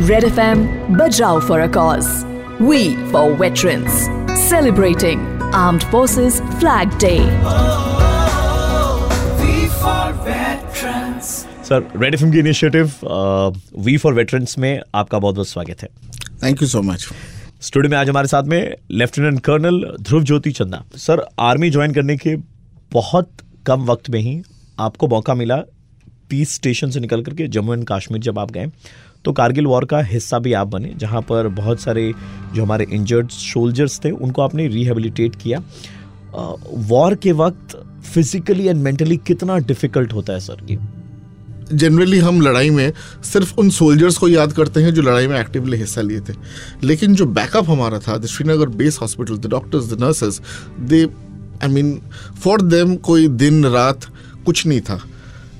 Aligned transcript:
Red 0.00 0.22
FM 0.22 0.60
Bajrao 0.90 1.42
for 1.42 1.60
a 1.60 1.68
cause. 1.68 2.24
We 2.60 2.94
for 3.06 3.34
veterans. 3.34 4.04
Celebrating 4.40 5.20
Armed 5.52 5.82
Forces 5.84 6.36
Flag 6.60 6.92
Day. 6.98 7.18
Sir 11.64 11.88
Red 11.96 12.14
F 12.14 12.24
की 12.24 12.38
initiative 12.38 12.92
we 13.78 13.96
for 13.96 14.14
veterans 14.14 14.58
में 14.58 14.80
आपका 14.94 15.18
बहुत 15.18 15.34
बहुत 15.34 15.48
स्वागत 15.48 15.82
है 15.82 15.88
thank 16.44 16.62
you 16.62 16.68
so 16.68 16.82
much 16.82 17.08
studio 17.60 17.90
में 17.90 17.96
आज 17.98 18.08
हमारे 18.08 18.28
साथ 18.28 18.42
में 18.52 18.74
लेफ्टिनेंट 18.90 19.40
कर्नल 19.46 19.84
ध्रुव 20.00 20.22
ज्योति 20.24 20.52
चंदा 20.60 20.82
सर 21.06 21.24
आर्मी 21.48 21.70
ज्वाइन 21.70 21.94
करने 21.94 22.16
के 22.16 22.36
बहुत 22.92 23.30
कम 23.66 23.84
वक्त 23.90 24.10
में 24.10 24.20
ही 24.20 24.40
आपको 24.78 25.08
मौका 25.08 25.34
मिला 25.34 25.56
पीस 26.30 26.54
स्टेशन 26.54 26.90
से 26.90 27.00
निकल 27.00 27.22
करके 27.22 27.48
जम्मू 27.48 27.74
एंड 27.74 27.84
कश्मीर 27.88 28.20
जब 28.22 28.38
आप 28.38 28.50
गए 28.50 28.70
तो 29.28 29.32
कारगिल 29.32 29.66
वॉर 29.66 29.84
का 29.84 30.00
हिस्सा 30.00 30.38
भी 30.38 30.52
आप 30.52 30.66
बने, 30.66 30.92
जहाँ 30.96 31.20
पर 31.22 31.48
बहुत 31.48 31.80
सारे 31.80 32.12
जो 32.54 32.62
हमारे 32.62 32.86
इंजर्ड 32.90 33.28
सोल्जर्स 33.28 34.00
थे, 34.04 34.10
उनको 34.10 34.42
आपने 34.42 34.68
रिहेबिलिटेट 34.68 35.36
किया। 35.36 35.62
वॉर 36.70 37.14
के 37.14 37.32
वक्त 37.32 37.76
फिजिकली 38.14 38.66
एंड 38.66 38.82
मेंटली 38.82 39.16
कितना 39.16 39.58
डिफ़िकल्ट 39.58 40.12
होता 40.12 40.32
है, 40.32 40.40
सर, 40.40 40.64
ये? 40.70 40.78
जनरली 41.72 42.18
हम 42.18 42.40
लड़ाई 42.40 42.70
में 42.70 42.92
सिर्फ़ 43.24 43.54
उन 43.58 43.70
सोल्जर्स 43.70 44.18
को 44.18 44.28
याद 44.28 44.52
करते 44.52 44.82
हैं 44.82 44.94
जो 44.94 45.02
लड़ाई 45.02 45.26
में 45.26 45.40
एक्टिवली 45.40 45.76
हिस्सा 45.76 46.00
लिए 46.00 46.20
थे। 46.20 46.32
लेकिन 46.82 47.14
जो 47.14 47.26
बैकअप 47.26 47.70
हमारा 47.70 47.98
था 47.98 48.20
Srinagar 48.26 48.68
base 48.68 48.98
hospital 49.02 49.38
the 49.38 49.50
doctors 49.50 49.92
the 49.92 50.02
nurses 50.02 50.40
they 50.80 51.04
I 51.62 51.68
mean 51.68 52.00
for 52.44 52.62
them 52.62 52.96
कोई 52.96 53.28
दिन, 53.28 53.64
रात 53.66 54.06
कुछ 54.46 54.66
नहीं 54.66 54.80
था। 54.80 55.00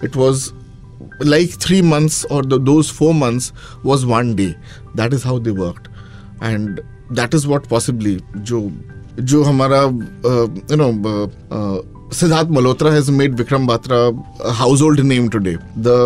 It 0.05 0.17
was 0.17 0.51
like 1.21 1.51
three 1.51 1.83
months 1.83 2.25
or 2.27 2.43
the, 2.43 2.59
those 2.59 2.91
four 2.91 3.15
months 3.15 3.53
was 3.83 4.07
one 4.07 4.35
day 4.37 4.57
that 4.95 5.13
is 5.13 5.23
how 5.23 5.39
they 5.39 5.51
worked 5.51 5.89
and 6.41 6.81
that 7.11 7.35
is 7.35 7.47
what 7.47 7.69
possibly 7.69 8.21
जो 8.51 8.71
जो 9.21 9.43
हमारा 9.45 9.83
you 9.83 10.77
know 10.77 10.91
Siddharth 12.15 12.49
Malhotra 12.51 12.91
has 12.93 13.11
made 13.11 13.37
Vikram 13.37 13.67
Batra 13.69 14.01
a 14.41 14.53
household 14.53 15.03
name 15.05 15.29
today 15.29 15.57
the 15.77 15.97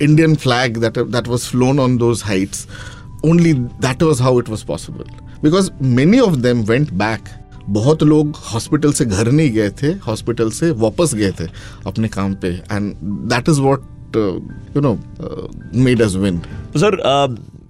Indian 0.00 0.36
flag 0.36 0.80
that 0.80 0.94
that 1.16 1.28
was 1.28 1.46
flown 1.46 1.78
on 1.78 1.98
those 1.98 2.22
heights 2.22 2.66
only 3.24 3.52
that 3.80 4.02
was 4.02 4.18
how 4.18 4.38
it 4.38 4.48
was 4.48 4.64
possible 4.64 5.06
because 5.42 5.70
many 5.80 6.20
of 6.20 6.42
them 6.42 6.64
went 6.64 6.96
back 6.98 7.34
बहुत 7.76 8.02
लोग 8.02 8.36
hospital 8.52 8.92
से 8.92 9.04
घर 9.04 9.30
नहीं 9.30 9.50
गए 9.52 9.70
थे 9.82 9.88
hospital 10.06 10.50
से 10.58 10.70
वापस 10.82 11.14
गए 11.14 11.30
थे 11.40 11.46
अपने 11.86 12.08
काम 12.08 12.34
पे 12.42 12.48
and 12.72 12.92
that 13.32 13.48
is 13.48 13.60
what 13.60 13.86
you 14.16 14.80
know 14.80 14.98
made 15.74 16.02
us 16.02 16.14
win 16.14 16.40
sir 16.76 16.96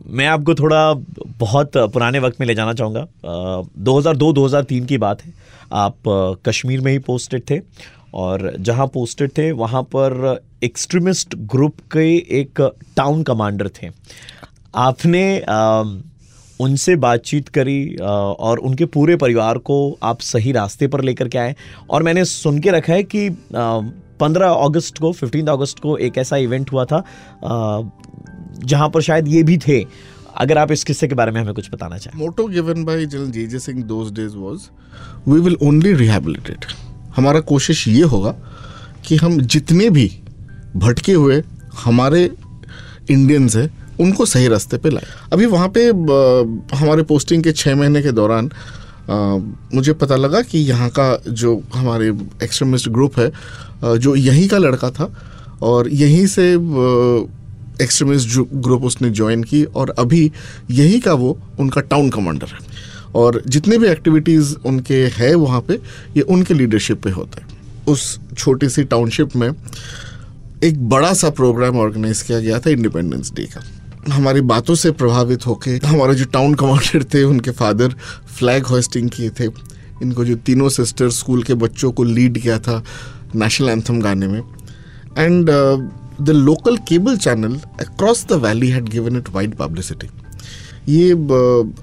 मैं 0.07 0.27
आपको 0.27 0.55
थोड़ा 0.55 0.93
बहुत 1.39 1.77
पुराने 1.77 2.19
वक्त 2.19 2.41
में 2.41 2.47
ले 2.47 2.55
जाना 2.55 2.73
चाहूँगा। 2.73 3.07
Uh, 3.07 3.69
2002-2003 3.85 4.87
की 4.87 4.99
बात 4.99 5.25
है। 5.25 5.33
आप 5.73 5.97
uh, 6.09 6.49
कश्मीर 6.49 6.81
में 6.81 6.93
ही 6.93 6.99
पोस्टेड 6.99 7.43
थे 7.51 7.61
और 8.15 8.53
जहाँ 8.61 8.87
पोस्टेड 8.87 9.31
थे 9.39 9.51
वहाँ 9.53 9.83
पर 9.83 10.41
एक्सट्रीमिस्ट 10.63 11.35
ग्रुप 11.35 11.75
के 11.93 12.07
एक 12.41 12.61
टाउन 12.97 13.23
कमांडर 13.23 13.69
थे। 13.69 13.91
आपने 14.75 15.25
uh, 15.41 15.87
उनसे 16.61 16.97
बातचीत 16.97 17.49
करी 17.49 17.97
और 17.97 18.59
उनके 18.59 18.85
पूरे 18.85 19.17
परिवार 19.17 19.59
को 19.59 19.99
आप 20.03 20.21
सही 20.21 20.53
रास्ते 20.53 20.87
पर 20.87 21.01
लेकर 21.01 21.29
के 21.29 21.39
आए। 21.39 21.57
और 21.91 22.03
मैंने 22.03 22.25
सुन 22.25 22.59
के 22.59 22.71
रखा 22.71 22.93
है 22.93 23.03
कि 23.03 23.29
पंद्रह 24.21 24.51
अगस्त 24.65 24.99
को 24.99 25.13
फिफ्टीन 25.13 25.47
अगस्त 25.49 25.79
को 25.79 25.97
एक 25.99 26.19
ऐसा 26.19 26.37
इवेंट 26.39 26.73
हुआ 26.73 26.85
था 26.85 27.03
जहाँ 28.65 28.89
पर 28.91 29.01
शायद 29.03 29.29
ये 29.29 29.43
भी 29.43 29.59
थे। 29.59 29.85
अगर 30.37 30.59
आप 30.59 30.73
इस 30.73 30.85
किस्से 30.85 31.09
के 31.09 31.15
बारे 31.15 31.33
में 31.33 31.41
हमें 31.41 31.55
कुछ 31.55 31.71
बताना 31.73 31.99
चाहें। 31.99 32.19
Motto 32.21 32.47
given 32.47 32.85
by 32.85 33.07
general 33.07 33.31
J 33.31 33.47
J 33.47 33.59
Singh 33.59 33.83
those 33.85 34.11
days 34.13 34.37
was 34.37 34.69
we 35.29 35.41
will 35.41 35.57
only 35.63 35.93
rehabilitate 35.95 36.65
हमारा 37.17 37.41
कोशिश 37.43 37.87
ये 37.89 38.03
होगा 38.05 38.35
कि 39.07 39.17
हम 39.17 39.41
जितने 39.43 39.89
भी 39.91 40.07
भटके 40.77 41.13
हुए 41.13 41.43
हमारे 41.85 42.31
इंडियंस 43.11 43.57
हैं, 43.57 43.71
उनको 44.01 44.25
सही 44.27 44.49
रास्ते 44.49 44.77
पे 44.77 44.91
लाए। 44.91 45.05
अभी 45.33 45.47
वहाँ 45.47 45.69
पे 45.77 45.87
हमारे 46.77 47.03
पोस्टिंग 47.03 47.43
के 47.43 47.53
छः 47.53 47.77
महीने 47.77 48.03
के 48.03 48.13
दौरान 48.13 48.51
आ, 49.11 49.37
मुझे 49.75 49.93
पता 49.93 50.17
लगा 50.17 50.41
कि 50.43 50.59
यहाँ 50.59 50.89
का 50.89 51.23
जो 51.29 51.63
हमारे 51.75 52.09
एक्सट्रीमिस्ट 52.43 52.89
ग्रुप 52.89 53.19
है 53.19 53.99
जो 53.99 54.15
यहीं 54.17 54.49
का 54.49 54.59
लड़का 54.59 54.91
था 54.91 55.11
और 55.63 55.89
यहीं 55.89 56.27
से 56.27 56.53
एक्सट्रीमिस्ट 57.85 58.39
ग्रुप 58.55 58.85
उसने 58.85 59.11
ज्वाइन 59.11 59.43
की 59.43 59.65
और 59.65 59.91
अभी 59.99 60.31
यहीं 60.71 61.01
का 61.01 61.13
वो 61.13 61.39
उनका 61.61 61.81
टाउन 61.81 62.11
कमांडर 62.11 62.47
है। 62.47 62.59
और 63.15 63.43
जितने 63.47 63.79
भी 63.79 63.89
एक्टिविटीज़ 63.89 64.55
उनके 64.67 65.03
है 65.07 65.35
वहाँ 65.35 65.61
पे 65.61 65.75
ये 66.17 66.21
उनके 66.21 66.55
लीडरशिप 66.55 67.03
पे 67.03 67.11
होता 67.11 67.41
है। 67.41 67.47
उस 67.89 68.19
छोटी 68.39 68.69
सी 68.69 68.85
टाउनशिप 68.85 69.37
में 69.37 69.51
एक 70.65 70.89
बड़ा 70.89 71.13
सा 71.13 71.31
प्रोग्राम 71.31 71.79
ऑर्गेनाइज 71.79 72.23
किया 72.23 72.41
गया 72.41 72.59
था 72.61 72.71
इंडिपेंडेंस 72.71 73.33
डे 73.35 73.45
का। 73.45 73.63
हमारी 74.13 74.41
बातों 74.41 74.75
से 74.75 74.91
प्रभावित 74.93 75.47
होके 75.47 75.71
हमारे 75.87 76.15
जो 76.15 76.25
टाउन 76.33 76.55
कमांडर 76.55 77.05
थे 77.15 77.23
उनके 77.25 77.51
फादर 77.51 77.95
फ्लैग 78.39 78.67
होस्टिंग 78.67 79.09
किए 79.11 79.31
थे। 79.31 79.45
इनको 80.03 80.25
जो 80.25 80.35
तीनों 80.47 80.69
सिस्टर 80.69 81.11
स्कूल 81.11 81.43
के 81.43 81.55
बच्चों 81.55 81.91
को 81.93 82.05
लीड 82.05 82.39
किया 82.39 82.59
था 82.59 82.83
नेशनल 83.35 83.69
एंथम 83.69 84.01
गाने 84.01 84.27
में। 84.27 84.41
And 85.19 85.51
the 86.21 86.31
local 86.31 86.77
cable 86.89 87.17
channel 87.17 87.55
across 87.81 88.27
the 88.27 88.33
valley 88.45 88.69
had 88.69 88.89
given 88.89 89.17
it 89.17 89.31
wide 89.31 89.55
publicity 89.57 90.09
ये 90.89 91.11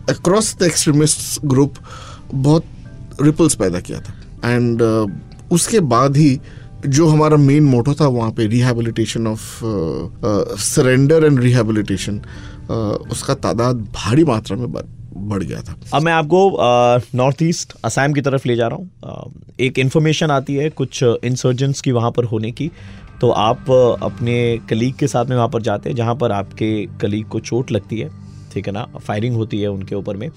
अक्रॉस 0.09 0.55
द 0.59 0.63
एक्सट्रीमिस्ट 0.63 1.45
ग्रुप 1.45 1.75
बहुत 2.33 2.65
रिपल्स 3.21 3.55
पैदा 3.55 3.79
किया 3.79 3.99
था। 3.99 4.13
एंड 4.45 4.81
uh, 4.83 5.09
उसके 5.51 5.79
बाद 5.79 6.17
ही 6.17 6.39
जो 6.87 7.07
हमारा 7.07 7.37
मेन 7.37 7.63
मोटो 7.63 7.93
था 7.93 8.07
वहाँ 8.07 8.31
पे 8.31 8.47
rehabilitation 8.47 9.27
of 9.27 9.59
surrender 10.61 11.25
and 11.25 11.39
rehabilitation 11.39 12.21
उसका 13.11 13.33
तादाद 13.35 13.87
भारी 13.95 14.23
मात्रा 14.23 14.57
में 14.57 14.71
बढ़ 14.71 15.43
गया 15.43 15.61
था। 15.61 15.75
अब 15.93 16.01
मैं 16.01 16.13
आपको 16.13 16.57
नॉर्थ 17.15 17.43
ईस्ट 17.43 17.73
असम 17.85 18.13
की 18.13 18.21
तरफ़ 18.21 18.47
ले 18.47 18.55
जा 18.55 18.67
रहा 18.67 18.77
हूँ। 18.77 19.33
एक 19.59 19.79
इन्फॉर्मेशन 19.79 20.31
आती 20.31 20.55
है 20.55 20.69
कुछ 20.71 21.03
इंसर्जेंट्स 21.03 21.81
की 21.81 21.91
वहाँ 21.91 22.11
पर 22.11 22.23
होने 22.23 22.51
की। 22.51 22.69
तो 23.21 23.29
आप 23.29 23.69
अपने 24.03 24.35
कलीग 24.69 24.93
के 24.95 25.07
साथ 25.07 25.25
में 25.25 25.35
वहाँ 25.35 25.49
पर 25.49 25.61
जाते 25.61 25.89
हैं, 25.89 25.95
जहाँ 25.95 26.15
पर 26.15 26.31
आपके 26.31 26.85
कलीग 27.01 27.27
को 27.27 27.39
चोट 27.39 27.71
लगती 27.71 27.99
है, 27.99 28.09
ठीक 28.53 28.67
है 28.67 28.73
ना? 28.73 28.87
फायरिंग 28.97 29.35
होती 29.35 29.61
है 29.61 29.67
उनके 29.67 29.95
ऊपर 29.95 30.17
में। 30.17 30.29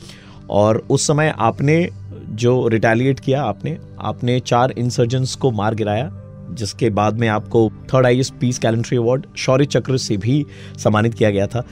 और 0.51 0.77
उस 0.91 1.07
समय 1.07 1.35
आपने 1.39 1.89
जो 2.33 2.69
रिटेलिएट 2.69 3.21
किया, 3.21 3.43
आपने 3.43 3.77
आपने 4.01 4.39
चार 4.41 4.75
इंसर्जेंट्स 4.79 5.35
को 5.35 5.51
मार 5.53 5.75
गिराया। 5.75 6.07
जिसके 6.57 6.91
बाद 6.91 7.19
में 7.21 7.29
आपको 7.29 7.69
थर्ड 7.95 8.07
आई 8.07 8.23
peace 8.41 8.59
gallantry 8.59 8.97
award 8.97 9.27
Shaurya 9.37 9.65
Chakra 9.67 9.97
से 9.99 10.17
भी 10.17 10.45
सम्मानित 10.79 11.15
किया 11.15 11.31
गया 11.31 11.47
था। 11.47 11.65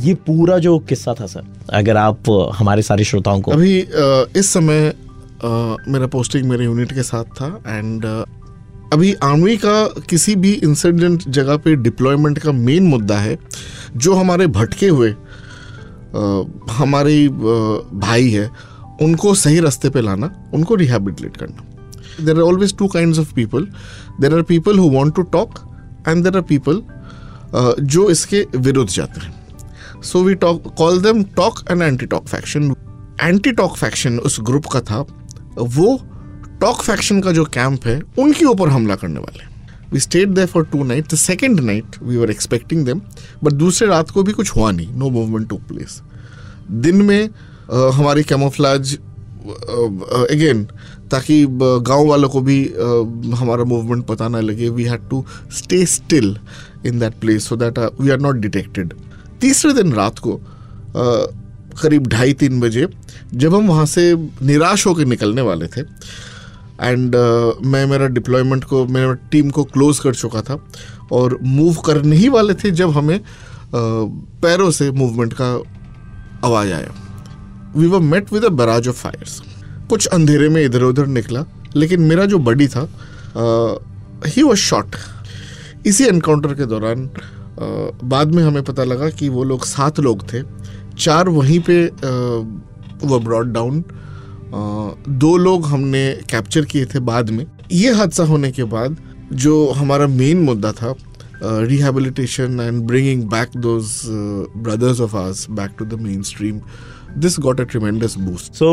ये 0.00 0.14
पूरा 0.26 0.58
जो 0.58 0.78
किस्सा 0.78 1.14
था 1.14 1.26
सर, 1.26 1.42
अगर 1.72 1.96
आप 1.96 2.30
हमारे 2.54 2.82
सारे 2.82 3.04
श्रोताओं 3.04 3.40
को 3.40 3.50
अभी 3.50 3.78
इस 4.38 4.52
समय 4.52 4.92
मेरा 5.88 6.06
पोस्टिंग 6.06 6.48
मेरे 6.48 6.64
यूनिट 6.64 6.92
के 6.92 7.02
साथ 7.02 7.24
था 7.40 7.46
एंड 7.68 8.04
अभी 8.92 9.12
आर्मी 9.24 9.56
का 9.56 9.86
किसी 10.10 10.34
भी 10.36 10.52
इंसिडेंट 10.54 11.28
जगह 11.28 11.56
पे 11.56 11.74
डिप्लॉयमेंट 11.76 12.38
का 12.38 12.52
मेन 12.52 12.86
मुद्दा 12.86 13.18
है, 13.18 13.38
जो 13.96 14.14
हमारे 14.14 14.46
भटके 14.48 14.88
हुए 14.88 15.10
हमारे 16.72 17.28
भाई 17.28 18.28
है, 18.30 18.50
उनको 19.02 19.34
सही 19.34 19.60
रास्ते 19.60 19.90
पे 19.90 20.00
लाना, 20.00 20.30
उनको 20.54 20.74
रिहेबिलिटेट 20.74 21.36
करना। 21.36 21.64
There 22.18 22.36
are 22.36 22.42
always 22.42 22.72
two 22.72 22.88
kinds 22.88 23.18
of 23.18 23.34
people. 23.34 23.66
There 24.20 24.36
are 24.38 24.42
people 24.42 24.74
who 24.74 24.86
want 24.96 25.14
to 25.16 25.24
talk 25.36 25.62
and 26.06 26.24
there 26.24 26.36
are 26.36 26.42
people 26.42 26.82
uh, 27.52 27.74
जो 27.80 28.08
इसके 28.10 28.46
विरुद्ध 28.56 28.90
जाते 28.90 29.20
हैं। 29.20 29.32
So 30.02 30.22
we 30.24 30.34
talk 30.34 30.74
call 30.78 31.00
them 31.02 31.22
talk 31.36 31.60
and 31.70 31.82
anti 31.82 32.06
talk 32.06 32.26
faction 32.28 32.74
anti 33.20 33.52
talk 33.52 33.76
faction 33.76 34.18
उस 34.18 34.38
group 34.42 34.66
का 34.72 34.80
था। 34.80 35.00
वो 35.58 35.96
talk 36.60 36.82
faction 36.82 37.20
का 37.22 37.32
जो 37.32 37.44
कैंप 37.54 37.86
है 37.86 38.00
उनके 38.18 38.44
ऊपर 38.44 38.68
हमला 38.68 38.96
करने 38.96 39.20
वाले 39.20 39.52
we 39.92 40.00
stayed 40.00 40.28
there 40.28 40.46
for 40.46 40.64
two 40.72 40.84
night 40.84 41.12
the 41.12 41.16
second 41.16 41.60
night 41.60 41.96
we 42.02 42.16
were 42.16 42.30
expecting 42.30 42.84
them 42.86 43.00
but 43.44 43.52
दूसरे 43.52 43.88
रात 43.88 44.10
को 44.10 44.22
भी 44.22 44.32
कुछ 44.32 44.54
हुआ 44.56 44.70
नहीं। 44.70 44.92
नो 44.98 45.10
मूवमेंट 45.10 45.48
टू 45.48 45.56
प्लेस 45.68 46.00
दिन 46.70 47.02
में 47.02 47.28
uh, 47.28 47.92
हमारी 47.94 48.22
कैमोफ्लाज 48.22 48.98
अगेन 50.30 50.64
ताकि 51.10 51.46
गाँव 51.62 52.06
वालों 52.06 52.28
को 52.28 52.40
भी 52.40 52.64
हमारा 53.36 53.64
मूवमेंट 53.64 54.06
पता 54.06 54.28
ना 54.28 54.40
लगे 54.40 54.68
we 54.68 54.84
had 54.84 55.08
to 55.10 55.24
stay 55.52 55.86
still 55.86 56.38
in 56.86 56.98
that 56.98 57.14
place 57.14 57.48
so 57.48 57.56
that 57.56 57.78
we 58.00 58.10
are 58.10 58.18
not 58.18 58.36
detected 58.36 58.94
तीसरे 59.40 59.72
दिन 59.72 59.92
रात 59.92 60.18
को 60.18 60.40
करीब 61.82 62.06
ढाई 62.06 62.32
तीन 62.32 62.60
बजे 62.60 62.88
जब 63.34 63.54
हम 63.54 63.66
वहाँ 63.66 63.86
से 63.86 64.14
निराश 64.42 64.86
होकर 64.86 65.04
निकलने 65.04 65.42
वाले 65.42 65.66
थे 65.66 65.80
एंड 66.82 67.16
uh, 67.16 67.66
मैं 67.66 67.86
मेरा 67.86 68.06
डिप्लॉयमेंट 68.06 68.64
को 68.64 68.86
मेरा 68.86 69.12
टीम 69.12 69.50
को 69.50 69.64
क्लोज 69.64 69.98
कर 69.98 70.14
चुका 70.14 70.42
था 70.42 70.66
और 71.12 71.38
मूव 71.42 71.74
करने 71.74 72.16
ही 72.16 72.28
वाले 72.28 72.54
थे 72.54 72.70
जब 72.70 72.90
हमें 72.90 73.18
अ, 73.18 73.22
पैरों 74.42 74.70
से 74.70 74.90
मूवमेंट 74.90 75.32
का 75.40 75.62
आवाज़ 76.44 76.72
आया। 76.72 77.03
We 77.76 77.86
were 77.86 78.00
met 78.02 78.32
with 78.32 78.44
a 78.44 78.48
barrage 78.50 78.88
of 78.88 78.96
fires 78.96 79.40
कुछ 79.90 80.06
अंधेरे 80.08 80.48
में 80.48 80.64
इधर 80.64 80.82
उधर 80.82 81.06
निकला, 81.08 81.44
लेकिन 81.76 82.00
मेरा 82.02 82.24
जो 82.24 82.38
बडी 82.40 82.68
था 82.68 82.88
ही 84.26 84.42
वॉज़ 84.42 84.58
शॉट 84.58 84.96
इसी 85.86 86.04
एनकाउंटर 86.04 86.54
के 86.54 86.66
दौरान 86.66 87.08
बाद 88.04 88.34
में 88.34 88.42
हमें 88.42 88.62
पता 88.64 88.84
लगा 88.84 89.08
कि 89.10 89.28
वो 89.28 89.44
लोग 89.44 89.64
सात 89.64 90.00
लोग 90.00 90.22
थे। 90.32 90.42
चार 90.98 91.28
वहीं 91.28 91.60
पे 91.60 91.84
वो 93.04 93.18
ब्रॉड 93.20 93.52
डाउन 93.52 93.84
दो 95.18 95.36
लोग 95.36 95.66
हमने 95.66 96.04
कैप्चर 96.30 96.64
किए 96.64 96.86
थे 96.86 97.00
बाद 97.02 97.30
में। 97.30 97.46
ये 97.72 97.92
हादसा 97.92 98.24
होने 98.24 98.50
के 98.52 98.64
बाद, 98.64 98.96
जो 99.32 99.70
हमारा 99.72 100.06
मेन 100.06 100.42
मुद्दा 100.42 100.72
था 100.72 100.94
rehabilitation 101.42 102.60
and 102.60 102.82
bringing 102.82 103.22
back 103.30 103.56
those 103.56 104.00
brothers 104.56 105.00
of 105.00 105.16
ours 105.16 105.46
back 105.50 105.74
to 105.78 105.84
the 105.84 106.00
mainstream 107.14 107.20
this 107.20 107.38
got 107.40 107.60
a 107.60 107.64
tremendous 107.64 108.16
boost 108.18 108.54
so 108.54 108.68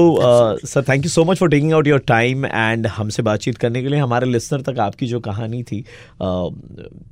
sir 0.67 0.83
thank 0.89 1.03
you 1.05 1.09
so 1.09 1.23
much 1.25 1.37
for 1.37 1.49
taking 1.49 1.73
out 1.73 1.87
your 1.87 1.99
time 2.07 2.45
and 2.45 2.87
हमसे 2.87 3.23
बातचीत 3.23 3.57
करने 3.57 3.81
के 3.81 3.89
लिए। 3.89 3.99
हमारे 3.99 4.27
लिसनर 4.27 4.61
तक 4.61 4.79
आपकी 4.79 5.07
जो 5.07 5.19
कहानी 5.19 5.63
थी 5.63 5.81
uh, 5.81 6.49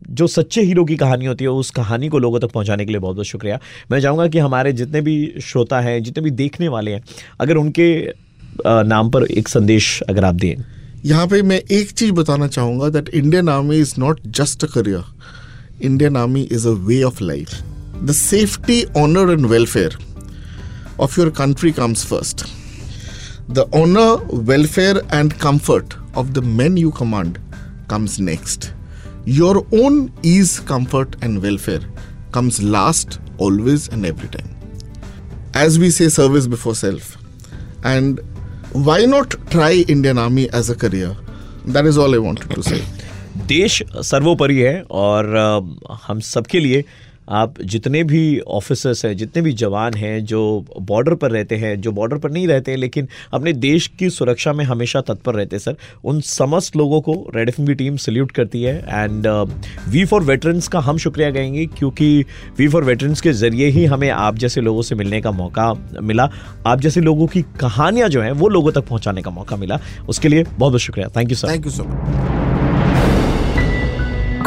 जो 0.09 0.27
सच्चे 0.27 0.61
हीरो 0.61 0.85
की 0.85 0.95
कहानी 0.97 1.25
होती 1.25 1.43
है 1.43 1.49
उस 1.51 1.71
कहानी 1.71 2.09
को 2.09 2.19
लोगों 2.19 2.39
तक 2.39 2.51
पहुँचाने 2.51 2.85
के 2.85 2.91
लिए 2.91 2.99
बहुत 2.99 3.15
बहुत 3.15 3.27
शुक्रिया। 3.27 3.59
मैं 3.91 4.01
चाहूँगा 4.01 4.27
कि 4.27 4.39
हमारे 4.39 4.73
जितने 4.73 5.01
भी 5.01 5.33
श्रोता 5.41 5.79
हैं 5.79 6.01
जितने 6.03 6.23
भी 6.23 6.31
देखने 6.31 6.67
वाले 6.67 6.91
हैं 6.91 7.03
अगर 7.39 7.57
उनके 7.57 7.89
uh, 8.07 8.83
नाम 8.85 9.09
पर 9.09 9.25
एक 9.25 9.47
संदेश 9.47 10.01
अगर 10.09 10.25
आप 10.25 10.35
दें। 10.35 10.55
यहाँ 11.05 11.27
पे 11.27 11.41
मैं 11.41 11.61
एक 11.71 11.91
चीज़ 11.91 12.11
बताना 12.11 12.47
चाहूँगा 12.47 12.89
that 12.89 13.09
Indian 13.09 13.49
Army 13.49 13.77
is 13.79 13.93
not 13.99 14.19
just 14.39 14.63
a 14.63 14.67
career 14.67 15.85
Indian 15.85 16.17
Army 16.17 16.41
is 16.51 16.67
a 16.67 16.71
way 16.87 17.01
of 17.03 17.23
life 17.23 17.49
the 18.03 18.11
safety 18.11 18.83
honour 18.97 19.31
and 19.31 19.45
welfare 19.45 19.97
of 20.98 21.16
your 21.16 21.30
country 21.30 21.72
comes 21.72 22.04
first. 22.04 22.44
The 23.48 23.66
honor, 23.72 24.16
welfare, 24.52 25.02
and 25.10 25.38
comfort 25.38 25.96
of 26.14 26.32
the 26.34 26.42
men 26.42 26.76
you 26.76 26.90
command 26.90 27.38
comes 27.88 28.18
next. 28.20 28.72
Your 29.26 29.66
own 29.72 30.12
ease, 30.22 30.60
comfort, 30.60 31.16
and 31.22 31.42
welfare 31.42 31.80
comes 32.32 32.62
last, 32.62 33.18
always, 33.38 33.88
and 33.88 34.04
every 34.06 34.28
time. 34.28 34.48
As 35.54 35.78
we 35.78 35.90
say, 35.90 36.08
service 36.08 36.46
before 36.46 36.74
self. 36.74 37.16
And 37.84 38.20
why 38.72 39.04
not 39.04 39.30
try 39.50 39.84
Indian 39.88 40.18
Army 40.18 40.48
as 40.50 40.70
a 40.70 40.74
career? 40.74 41.14
That 41.66 41.86
is 41.86 41.96
all 41.98 42.14
I 42.14 42.18
wanted 42.18 42.50
to 42.50 42.62
say. 42.62 42.82
देश 43.46 43.82
सर्वोपरि 44.08 44.58
है 44.60 44.82
और 44.90 45.26
अ, 45.34 45.96
हम 46.06 46.20
सबके 46.20 46.60
लिए 46.60 46.84
आप 47.29 47.61
जितने 47.61 48.03
भी 48.03 48.39
ऑफिसर्स 48.39 49.05
हैं, 49.05 49.17
जितने 49.17 49.41
भी 49.41 49.51
जवान 49.53 49.93
हैं 49.93 50.25
जो 50.25 50.65
बॉर्डर 50.81 51.13
पर 51.13 51.31
रहते 51.31 51.55
हैं, 51.55 51.81
जो 51.81 51.91
बॉर्डर 51.91 52.17
पर 52.17 52.31
नहीं 52.31 52.47
रहते 52.47 52.71
हैं, 52.71 52.77
लेकिन 52.77 53.07
अपने 53.33 53.53
देश 53.53 53.87
की 53.99 54.09
सुरक्षा 54.09 54.53
में 54.53 54.63
हमेशा 54.65 55.01
तत्पर 55.01 55.35
रहते 55.35 55.55
हैं, 55.55 55.61
सर। 55.61 55.75
उन 56.03 56.21
समस्त 56.21 56.75
लोगों 56.75 57.01
को 57.01 57.13
रेड 57.35 57.49
एफ़ 57.49 57.71
टीम 57.71 57.97
सल्यूट 57.97 58.31
करती 58.31 58.63
है 58.63 58.77
एंड 58.89 59.27
वी 59.89 60.05
फॉर 60.05 60.23
वेटरन्स 60.23 60.67
का 60.67 60.79
हम 60.79 60.97
शुक्रिया 60.97 61.31
कहेंगे, 61.31 61.65
क्योंकि 61.65 62.25
वी 62.57 62.67
फॉर 62.67 62.83
वेटरन्स 62.83 63.21
के 63.21 63.33
ज़रिए 63.33 63.67
ही 63.67 63.85
हमें 63.85 64.09
आप 64.09 64.35
जैसे 64.35 64.61
लोगों 64.61 64.81
से 64.81 64.95
मिलने 64.95 65.21
का 65.21 65.31
मौका 65.31 65.73
मिला। 66.01 66.29
आप 66.67 66.81
जैसे 66.81 67.01
लोगों 67.01 67.27
की 67.27 67.41
कहानियाँ 67.41 68.09
जो 68.09 68.21
हैं, 68.21 68.31
वो 68.31 68.49
लोगों 68.49 68.71
तक 68.71 68.87
पहुँचाने 68.87 69.21
का 69.21 69.31
मौका 69.31 69.55
मिला। 69.55 69.79
उसके 70.09 70.27
लिए 70.27 70.43
बहुत 70.43 70.69
बहुत 70.69 70.81
शुक्रिया। 70.81 71.07
Thank 71.07 71.29
you 71.29 71.35
sir 71.35 71.49
thank 71.49 71.65
you 71.65 71.71
so 71.71 71.83
much. 71.83 72.38